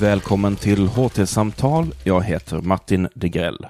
[0.00, 1.94] Välkommen till HT-samtal.
[2.04, 3.66] Jag heter Martin Degrell.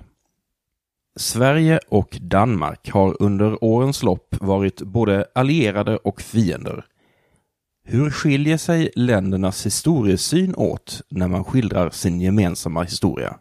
[1.17, 6.85] Sverige och Danmark har under årens lopp varit både allierade och fiender.
[7.85, 13.36] Hur skiljer sig ländernas historiesyn åt när man skildrar sin gemensamma historia?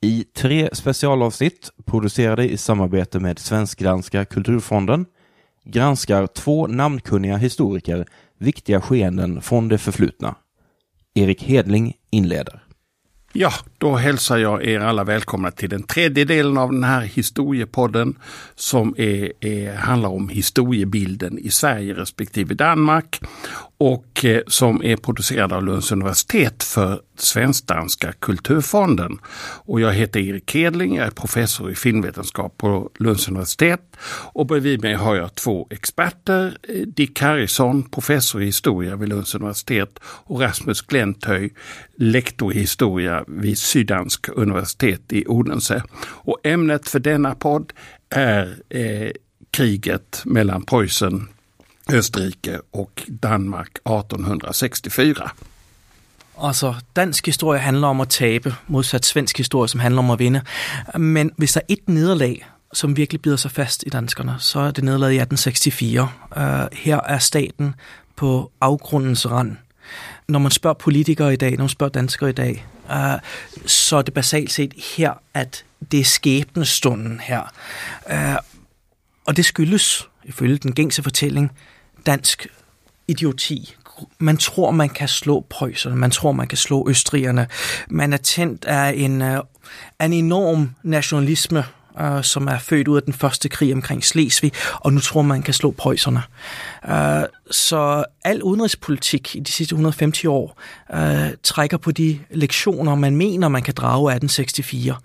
[0.00, 5.06] I tre specialavsnitt producerade i samarbete med Svensk-danska kulturfonden
[5.64, 8.06] granskar två namnkunniga historiker
[8.38, 10.34] viktiga skeenden från det förflutna.
[11.14, 12.62] Erik Hedling inleder.
[13.32, 18.18] Ja, då hälsar jag er alla välkomna till den tredje delen av den här historiepodden
[18.54, 23.20] som är, är, handlar om historiebilden i Sverige respektive Danmark
[23.78, 29.18] och eh, som är producerad av Lunds universitet för Svensk-danska kulturfonden.
[29.64, 33.80] Och jag heter Erik Hedling, jag är professor i filmvetenskap på Lunds universitet.
[34.32, 39.34] Och bredvid mig har jag två experter, eh, Dick Harrison, professor i historia vid Lunds
[39.34, 41.54] universitet och Rasmus Glentöj,
[41.96, 45.82] lektor i historia vid Syddansk universitet i Odense.
[46.00, 47.72] Och ämnet för denna podd
[48.10, 49.10] är eh,
[49.50, 51.28] kriget mellan Preussen,
[51.92, 55.30] Österrike och Danmark 1864.
[56.42, 60.42] Altså, dansk historie handler om at tabe, modsat svensk historie, som handler om at vinde.
[60.98, 64.70] Men hvis der er et nederlag, som virkelig bider sig fast i danskerne, så er
[64.70, 66.00] det nederlaget i 1864.
[66.36, 67.74] Uh, øh, her er staten
[68.16, 69.56] på afgrundens rand.
[70.28, 73.20] Når man spørger politikere i dag, når man spørger danskere i dag, uh,
[73.66, 77.52] så er det basalt set her, at det er skæbnestunden her.
[78.10, 78.36] Uh,
[79.26, 81.52] og det skyldes, ifølge den gængse fortælling,
[82.08, 82.46] dansk
[83.08, 83.74] idioti.
[84.18, 87.46] Man tror, man kan slå prøjserne, man tror, man kan slå østrigerne.
[87.88, 89.40] Man er tændt af en, øh,
[90.00, 91.64] en enorm nationalisme,
[92.00, 95.38] øh, som er født ud af den første krig omkring Slesvig, og nu tror man,
[95.38, 96.22] man kan slå prøjserne.
[96.88, 100.60] Øh, så al udenrigspolitik i de sidste 150 år
[100.94, 104.96] øh, trækker på de lektioner, man mener, man kan drage af 1864.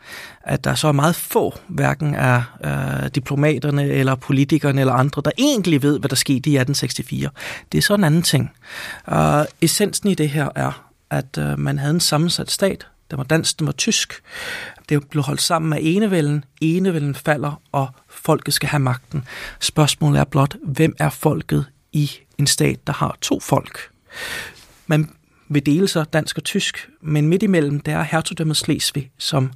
[0.44, 5.32] At der så er meget få, hverken af øh, diplomaterne eller politikerne eller andre, der
[5.38, 7.32] egentlig ved, hvad der skete i 1864.
[7.72, 8.52] Det er så en anden ting.
[9.12, 13.24] Øh, essensen i det her er, at øh, man havde en sammensat stat, den var
[13.24, 14.14] dansk, den var tysk.
[14.90, 16.46] Det blev holdt sammen med enevælden.
[16.62, 19.26] Enevælden falder, og folket skal have magten.
[19.60, 23.80] Spørgsmålet er blot, hvem er folket i en stat, der har to folk?
[24.88, 25.10] Man
[25.50, 29.52] vil dele sig dansk og tysk, men midt imellem, der er hertugdømmet Slesvig, som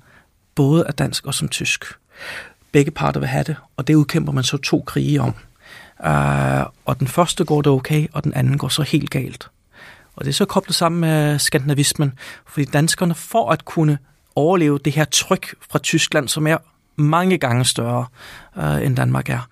[0.55, 1.85] både er dansk og som tysk.
[2.71, 5.35] Begge parter vil have det, og det udkæmper man så to krige om.
[5.99, 9.49] Uh, og den første går det okay, og den anden går så helt galt.
[10.17, 12.13] Og det er så koblet sammen med skandinavismen,
[12.47, 13.97] fordi danskerne for at kunne
[14.35, 16.57] overleve det her tryk fra Tyskland, som er
[16.95, 18.05] mange gange større
[18.57, 19.47] øh, end Danmark er,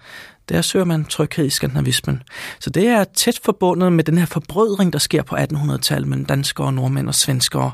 [0.50, 2.24] der søger man tryghed i skandinavismen.
[2.60, 6.74] Så det er tæt forbundet med den her forbrødring, der sker på 1800-tallet mellem danskere,
[6.74, 7.72] nordmænd og svenskere,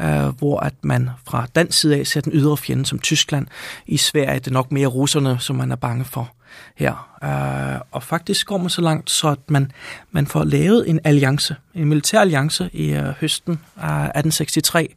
[0.00, 3.46] øh, hvor at man fra dansk side af ser den ydre fjende som Tyskland.
[3.86, 6.34] I Sverige er det nok mere russerne, som man er bange for
[6.76, 7.18] her.
[7.24, 9.72] Øh, og faktisk går man så langt, så at man,
[10.10, 14.88] man får lavet en alliance, en militær alliance i øh, høsten af 1863,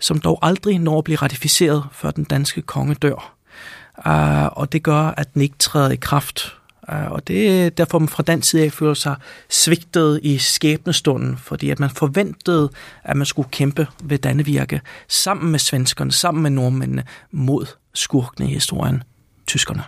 [0.00, 3.34] som dog aldrig når at blive ratificeret, før den danske konge dør.
[4.06, 6.56] Øh, og det gør, at den ikke træder i kraft.
[6.92, 9.16] Uh, og det er derfor, man fra den side af føler sig
[9.48, 12.70] svigtet i skæbnestunden, fordi at man forventede,
[13.04, 18.54] at man skulle kæmpe ved Dannevirke sammen med svenskerne, sammen med nordmændene mod skurkene i
[18.54, 19.02] historien,
[19.46, 19.82] tyskerne.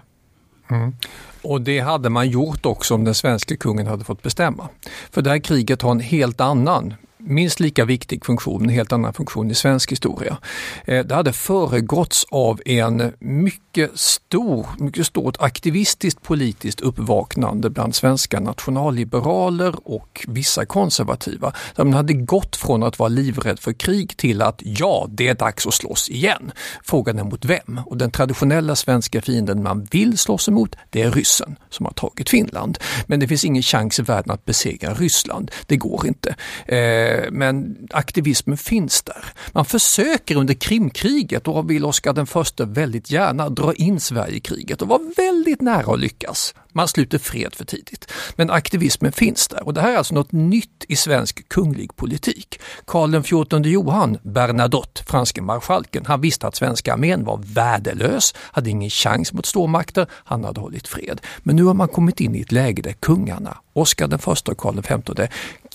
[0.71, 0.95] Mm.
[1.43, 4.69] Och det hade man gjort också om den svenska kungen hade fått bestämma.
[5.11, 6.95] För det här kriget har en helt annan
[7.29, 10.39] minst lika viktig funktion, en helt annan funktion i svensk historia.
[10.85, 18.41] Eh, det hade föregåtts av en mycket stor, mycket stort aktivistiskt politiskt uppvaknande bland svenska
[18.41, 21.53] nationalliberaler och vissa konservativa.
[21.77, 25.35] Där man hade gått från att vara livrädd för krig till att ja, det är
[25.35, 26.53] dags att slåss igen.
[26.85, 27.81] Frågan är mot vem?
[27.87, 32.31] Och den traditionella svenska fienden man vill slåss emot, det är ryssen som har tagit
[32.31, 32.79] Finland.
[33.07, 35.51] Men det finns ingen chans i världen att besegra Ryssland.
[35.67, 36.35] Det går inte.
[36.67, 39.25] Eh, Eh, men aktivismen finns där.
[39.53, 44.41] Man försöker under Krimkriget, då vill Oscar den första väldigt gärna dra in Sverige i
[44.41, 46.55] kriget och var väldigt nära att lyckas.
[46.73, 48.13] Man sluter fred för tidigt.
[48.37, 52.61] Men aktivismen finns där och det här är alltså något nytt i svensk kunglig politik.
[52.85, 58.91] Karl XIV Johan, Bernadotte, franske marskalken, han visste att svenska armén var värdelös, hade ingen
[58.91, 61.21] chans mot stormakter, han hade hållit fred.
[61.39, 64.59] Men nu har man kommit in i ett läge där kungarna, Oscar den första och
[64.59, 65.23] Karl XV,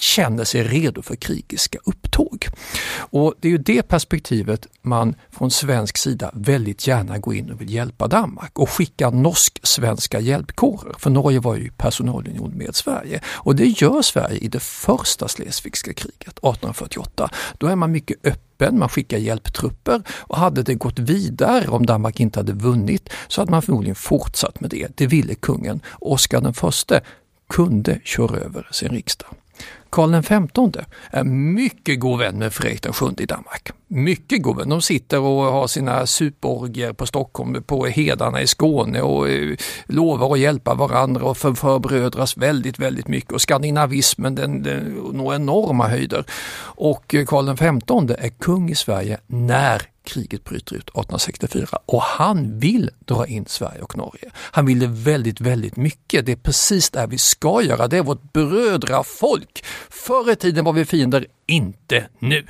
[0.03, 2.47] känner sig redo för krigiska upptåg.
[2.97, 7.61] Och det är ju det perspektivet man från svensk sida väldigt gärna går in och
[7.61, 10.93] vill hjälpa Danmark och skicka norsk-svenska hjälpkårer.
[10.97, 15.93] För Norge var ju personalunion med Sverige och det gör Sverige i det första Slesvigska
[15.93, 17.29] kriget 1848.
[17.57, 22.19] Då är man mycket öppen, man skickar hjälptrupper och hade det gått vidare om Danmark
[22.19, 24.87] inte hade vunnit så hade man förmodligen fortsatt med det.
[24.95, 25.81] Det ville kungen.
[25.99, 27.01] Oskar den förste
[27.49, 29.27] kunde köra över sin riksdag.
[29.93, 30.79] Karl XV
[31.11, 33.71] är mycket god vän med Fredrik VII i Danmark.
[33.87, 34.69] Mycket god vän.
[34.69, 39.55] De sitter och har sina superorgier på Stockholm, på hedarna i Skåne och eh,
[39.85, 43.31] lovar att hjälpa varandra och förbrödras väldigt, väldigt mycket.
[43.31, 46.25] Och skandinavismen den, den når enorma höjder.
[46.61, 52.59] Och eh, Karl XV är kung i Sverige när kriget bryter ut 1864 och han
[52.59, 54.31] vill dra in Sverige och Norge.
[54.35, 56.25] Han vill det väldigt, väldigt mycket.
[56.25, 57.87] Det är precis det vi ska göra.
[57.87, 59.65] Det är vårt brödrafolk.
[59.89, 62.47] Förr i tiden var vi fiender, inte nu.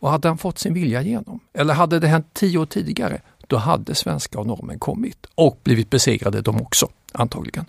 [0.00, 3.56] Och hade han fått sin vilja igenom, eller hade det hänt tio år tidigare, då
[3.56, 7.64] hade svenska och norrmän kommit och blivit besegrade de också, antagligen.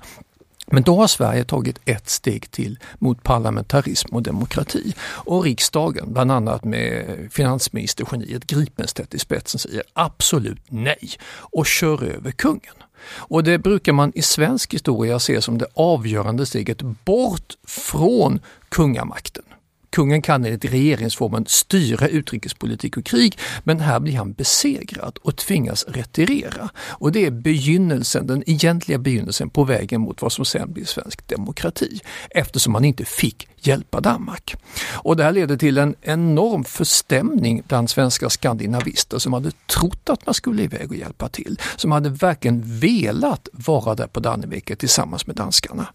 [0.71, 4.93] Men då har Sverige tagit ett steg till mot parlamentarism och demokrati.
[5.01, 12.31] Och riksdagen, bland annat med finansministergeniet Gripenstedt i spetsen, säger absolut nej och kör över
[12.31, 12.73] kungen.
[13.15, 18.39] Och det brukar man i svensk historia se som det avgörande steget bort från
[18.69, 19.43] kungamakten.
[19.89, 25.85] Kungen kan enligt regeringsformen styra utrikespolitik och krig men här blir han besegrad och tvingas
[25.87, 26.69] retirera.
[26.77, 31.27] Och det är begynnelsen, den egentliga begynnelsen på vägen mot vad som sen blir svensk
[31.27, 31.99] demokrati
[32.29, 34.55] eftersom man inte fick hjälpa Danmark.
[34.91, 40.25] Och det här leder till en enorm förstämning bland svenska skandinavister som hade trott att
[40.25, 41.59] man skulle iväg och hjälpa till.
[41.75, 45.87] Som hade verkligen velat vara där på Dannebäcke tillsammans med danskarna.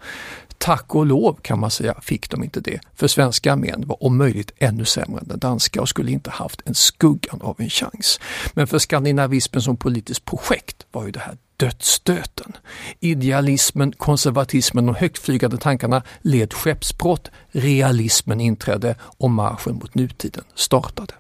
[0.65, 4.17] Tack och lov kan man säga fick de inte det, för svenska armén var om
[4.17, 8.21] möjligt ännu sämre än den danska och skulle inte haft en skuggan av en chans.
[8.55, 12.53] Men för skandinavismen som politiskt projekt var ju det här dödsstöten.
[13.01, 21.15] Idealismen, konservatismen och högtflygande tankarna led skeppsbrott, realismen inträdde och marschen mot nutiden startade.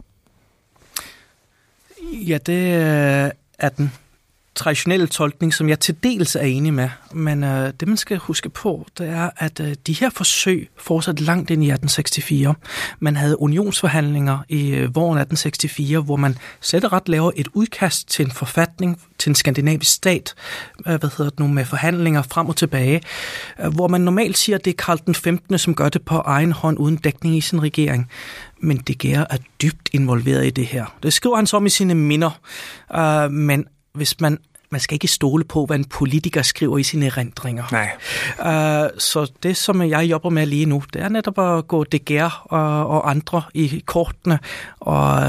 [2.12, 2.72] Ja, det
[3.58, 3.90] är den
[4.54, 6.88] traditionelle tolkning, som jeg til dels er enig med.
[7.12, 11.24] Men øh, det, man skal huske på, det er, at øh, de her forsøg fortsatte
[11.24, 12.56] langt ind i 1864.
[13.00, 18.24] Man havde unionsforhandlinger i øh, våren 1864, hvor man sætter ret laver et udkast til
[18.24, 20.34] en forfatning til en skandinavisk stat,
[20.86, 23.00] øh, hvad hedder det nu, med forhandlinger frem og tilbage,
[23.60, 26.14] øh, hvor man normalt siger, at det er Karl den 15., som gør det på
[26.16, 28.10] egen hånd uden dækning i sin regering
[28.64, 30.96] men De Geer er dybt involveret i det her.
[31.02, 32.40] Det skriver han så om i sine minder,
[32.96, 34.38] uh, men hvis man
[34.70, 37.64] man skal ikke stole på, hvad en politiker skriver i sine erindringer.
[37.72, 37.90] Nej.
[38.38, 41.98] Uh, så det, som jeg jobber med lige nu, det er netop at gå De
[41.98, 44.38] Geer og, og andre i kortene
[44.80, 45.22] og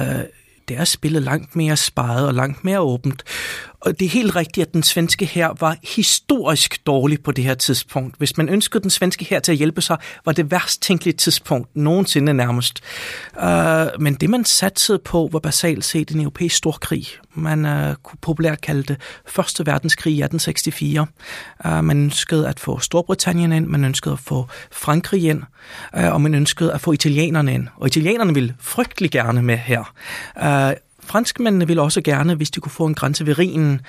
[0.68, 3.24] det er spillet langt mere sparet og langt mere åbent.
[3.86, 7.54] Og det er helt rigtigt, at den svenske her var historisk dårlig på det her
[7.54, 8.18] tidspunkt.
[8.18, 11.76] Hvis man ønskede den svenske her til at hjælpe sig, var det værst tænkelige tidspunkt
[11.76, 12.82] nogensinde nærmest.
[13.44, 17.08] Uh, men det man satsede på var basalt set en europæisk storkrig.
[17.34, 18.98] Man uh, kunne populært kalde det
[19.28, 21.10] Første verdenskrig i 1864.
[21.66, 25.42] Uh, øh, man ønskede at få Storbritannien ind, man ønskede at få Frankrig ind,
[25.98, 27.68] uh, og man ønskede at få italienerne ind.
[27.76, 29.94] Og italienerne ville frygtelig gerne med her.
[30.42, 33.82] Uh, franskmændene ville også gerne, hvis de kunne få en grænse ved Rhinen.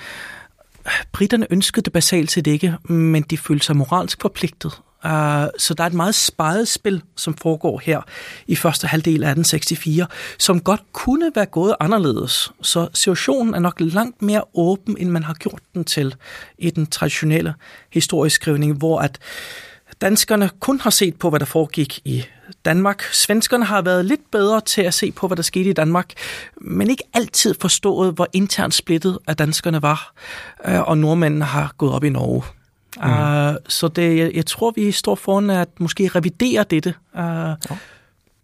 [1.11, 4.81] Britterne ønskede det basalt set ikke, men de følte sig moralsk forpligtet.
[5.05, 5.11] Uh,
[5.57, 8.01] så der er et meget spejet spil, som foregår her
[8.47, 12.51] i første halvdel af 1864, som godt kunne være gået anderledes.
[12.61, 16.15] Så situationen er nok langt mere åben, end man har gjort den til
[16.57, 17.53] i den traditionelle
[17.93, 19.19] historieskrivning, hvor at
[20.01, 22.25] danskerne kun har set på, hvad der foregik i
[22.65, 23.03] Danmark.
[23.03, 26.13] Svenskerne har været lidt bedre til at se på, hvad der skete i Danmark,
[26.61, 30.13] men ikke altid forstået, hvor internt splittet af danskerne var,
[30.67, 32.43] øh, og nordmændene har gået op i Norge.
[32.97, 33.03] Mm.
[33.03, 36.93] Uh, så det, jeg, jeg tror, vi står foran at måske revidere dette.
[37.13, 37.55] Uh, ja.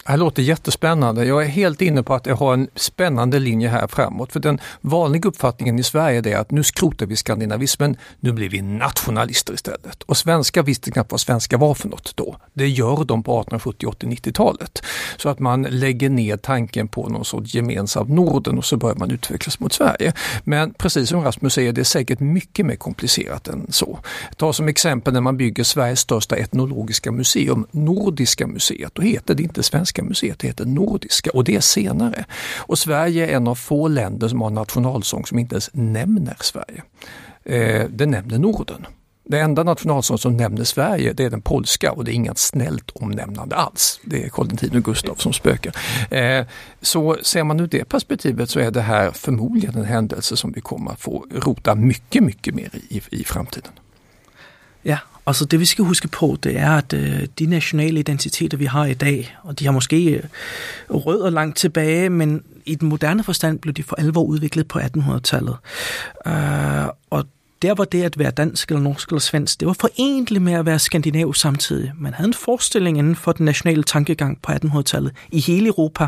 [0.08, 1.26] Det låter jättespännande.
[1.26, 4.32] Jag är helt inne på att jag har en spännande linje här framåt.
[4.32, 8.62] För den vanliga uppfattningen i Sverige är att nu skrotar vi skandinavismen, nu blir vi
[8.62, 10.04] nationalister istället.
[10.04, 12.38] Och svenskar visste knappt vad svenska var för något då.
[12.54, 14.84] Det gör de på 1870, 80, 90-talet.
[15.18, 19.12] Så att man lägger ner tanken på någon sorts gemensam Norden och så börjar man
[19.12, 20.14] utvecklas mot Sverige.
[20.44, 24.00] Men precis som Rasmus säger, det är säkert mycket mer komplicerat än så.
[24.38, 28.96] Ta som exempel när man bygger Sveriges största etnologiska museum, Nordiska museet.
[28.96, 32.26] Då heter det inte Svenska Nordiska museet, det heter Nordiska och det är senare.
[32.68, 36.38] Och Sverige är en av få länder som har en nationalsång som inte ens nämner
[36.40, 36.84] Sverige.
[37.46, 38.86] Eh, det nämner Norden.
[39.26, 42.92] Det enda nationalsång som nämner Sverige det är den polska och det är inget snällt
[42.96, 44.00] omnämnande alls.
[44.06, 45.74] Det är Karl X och Gustav som spökar.
[46.12, 46.46] Eh,
[46.82, 50.62] så ser man ur det perspektivet så är det här förmodligen en händelse som vi
[50.62, 53.72] kommer att få rota mycket, mycket mer i i framtiden.
[54.82, 58.66] Ja, Altså det vi skal huske på, det er, at øh, de nationale identiteter, vi
[58.66, 60.24] har i dag, og de har måske øh,
[60.90, 65.56] rødder langt tilbage, men i den moderne forstand blev de for alvor udviklet på 1800-tallet.
[66.28, 67.26] Øh, og
[67.64, 70.66] der var det at være dansk eller norsk eller svensk, det var forenligt med at
[70.66, 71.92] være skandinav samtidig.
[71.98, 76.08] Man havde en forestilling inden for den nationale tankegang på 1800-tallet i hele Europa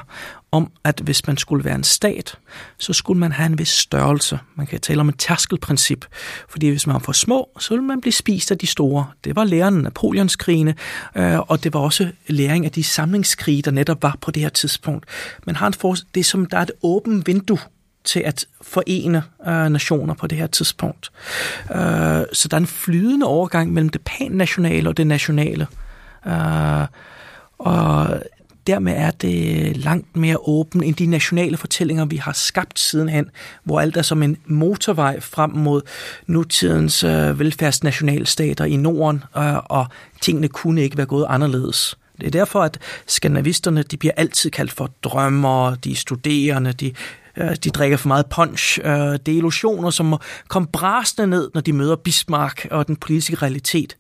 [0.52, 2.38] om, at hvis man skulle være en stat,
[2.78, 4.40] så skulle man have en vis størrelse.
[4.56, 6.06] Man kan tale om et tærskelprincip,
[6.50, 9.08] fordi hvis man var for små, så ville man blive spist af de store.
[9.24, 10.76] Det var læren af Napoleonskrigene,
[11.16, 14.50] øh, og det var også læring af de samlingskrige, der netop var på det her
[14.50, 15.06] tidspunkt.
[15.46, 17.60] Man har en for, det er som, der er et åbent vindue
[18.06, 21.12] til at forene øh, nationer på det her tidspunkt.
[21.72, 25.68] Øh, så der er en flydende overgang mellem det pan-nationale og det nationale.
[26.28, 26.88] Øh,
[27.58, 28.22] og
[28.68, 33.30] dermed er det langt mere åben end de nationale fortællinger, vi har skabt sidenhen,
[33.64, 35.82] hvor alt er som en motorvej frem mod
[36.28, 39.86] nutidens øh, velfærdsnationalstater i Norden, øh, og
[40.22, 41.98] tingene kunne ikke være gået anderledes.
[42.22, 46.94] Det er derfor, at skandinavisterne de bliver altid kaldt for drømmer, de studerende, de
[47.38, 48.80] Øh, de drikker for meget punch.
[48.84, 52.96] Øh, det er illusioner, som må komme brasende ned, når de møder Bismarck og den
[52.96, 53.98] politiske realitet.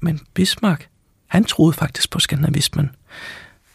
[0.00, 0.88] Men Bismarck,
[1.26, 2.90] han troede faktisk på skandinavismen.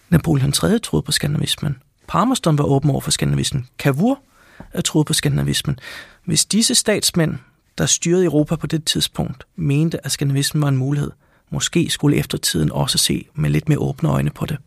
[0.09, 1.77] Napoleon III troede på skandinavismen.
[2.07, 3.67] Palmerston var åben over for skandinavismen.
[3.77, 4.19] Cavour
[4.75, 5.79] øh, troede på skandinavismen.
[6.25, 7.35] Hvis disse statsmænd,
[7.77, 11.11] der styrede Europa på det tidspunkt, mente, at skandinavismen var en mulighed,
[11.49, 14.57] måske skulle eftertiden også se med lidt mere åbne øjne på det.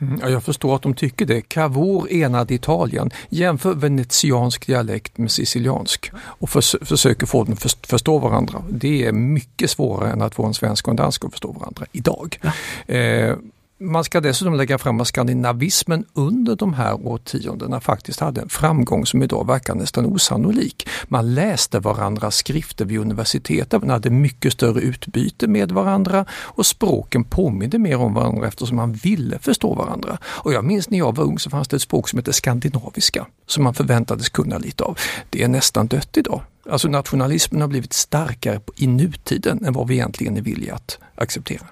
[0.00, 1.40] Mm, ja, jag förstår att de tycker det.
[1.40, 3.10] Cavour enade Italien.
[3.28, 8.62] Jämför venetiansk dialekt med siciliansk och förs försöker få dem att förstå varandra.
[8.68, 11.86] Det är mycket svårare än att få en svensk och en dansk att förstå varandra
[11.92, 12.38] idag.
[12.42, 12.94] Ja.
[12.94, 13.36] Eh,
[13.80, 19.06] man ska dessutom lägga fram att skandinavismen under de här årtiondena faktiskt hade en framgång
[19.06, 20.88] som idag verkar nästan osannolik.
[21.08, 27.24] Man läste varandras skrifter vid universitetet, man hade mycket större utbyte med varandra och språken
[27.24, 30.18] påminde mer om varandra eftersom man ville förstå varandra.
[30.24, 33.26] Och jag minns när jag var ung så fanns det ett språk som hette skandinaviska
[33.46, 34.98] som man förväntades kunna lite av.
[35.30, 36.42] Det är nästan dött idag.
[36.70, 41.66] Alltså nationalismen har blivit starkare i nutiden än vad vi egentligen är villiga att acceptera.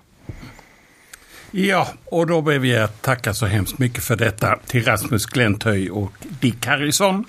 [1.50, 5.90] Ja, och då ber vi att tacka så hemskt mycket för detta till Rasmus Glentöj
[5.90, 7.24] och Dick Harrison.